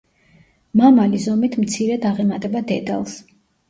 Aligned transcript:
მამალი 0.81 1.21
ზომით 1.27 1.59
მცირედ 1.67 2.11
აღემატება 2.15 2.67
დედალს. 2.75 3.25